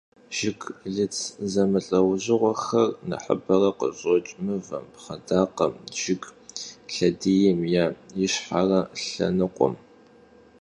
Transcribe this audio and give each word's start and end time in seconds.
Jjıglıts 0.35 1.19
zemılh'eujığuexer 1.51 2.87
nexhıbere 3.09 3.71
khışoç' 3.79 4.31
mıvem, 4.43 4.85
pxhedakhem, 4.93 5.73
jjıg 5.95 6.23
lhediym 6.91 7.59
ya 7.75 7.85
yişxhere 8.19 8.81
lhenıkhuem. 9.03 9.75